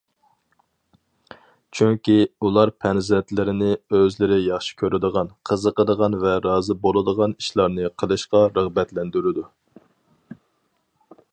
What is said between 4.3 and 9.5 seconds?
ياخشى كۆرىدىغان، قىزىقىدىغان ۋە رازى بولىدىغان ئىشلارنى قىلىشقا رىغبەتلەندۈرىدۇ.